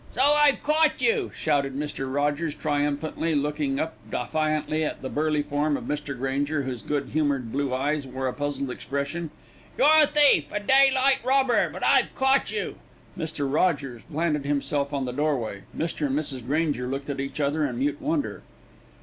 [0.13, 2.11] "So I've caught you," shouted Mr.
[2.11, 6.17] Rogers triumphantly, looking up defiantly at the burly form of Mr.
[6.17, 9.29] Granger, whose good humoured blue eyes wore a puzzled expression.
[9.77, 12.77] "You're a thief, a daylight robber; but I've caught you."
[13.15, 13.41] Mr.
[13.47, 15.65] Rogers planted himself in the doorway.
[15.77, 16.07] Mr.
[16.07, 16.47] and Mrs.
[16.47, 18.41] Granger looked at each other in mute wonder.